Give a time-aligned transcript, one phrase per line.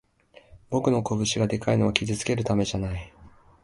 [0.71, 3.13] 俺の拳がでかいのは傷つけるためじゃない